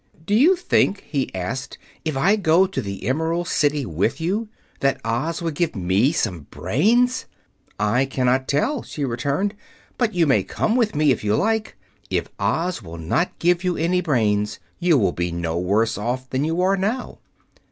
[0.25, 4.99] "Do you think," he asked, "if I go to the Emerald City with you, that
[5.05, 7.27] Oz would give me some brains?"
[7.79, 9.53] "I cannot tell," she returned,
[9.99, 11.77] "but you may come with me, if you like.
[12.09, 16.45] If Oz will not give you any brains you will be no worse off than
[16.45, 17.19] you are now."